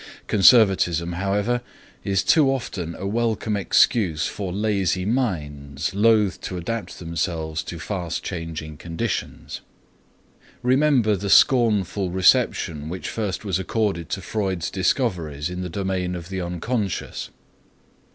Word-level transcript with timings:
Conservatism, 0.25 1.11
however, 1.13 1.61
is 2.03 2.23
too 2.23 2.49
often 2.51 2.95
a 2.95 3.05
welcome 3.05 3.55
excuse 3.55 4.25
for 4.25 4.51
lazy 4.51 5.05
minds, 5.05 5.93
loath 5.93 6.41
to 6.41 6.57
adapt 6.57 6.97
themselves 6.97 7.61
to 7.61 7.77
fast 7.77 8.23
changing 8.23 8.77
conditions. 8.77 9.61
Remember 10.63 11.15
the 11.15 11.29
scornful 11.29 12.09
reception 12.09 12.89
which 12.89 13.09
first 13.09 13.45
was 13.45 13.59
accorded 13.59 14.09
to 14.09 14.21
Freud's 14.23 14.71
discoveries 14.71 15.51
in 15.51 15.61
the 15.61 15.69
domain 15.69 16.15
of 16.15 16.29
the 16.29 16.41
unconscious. 16.41 17.29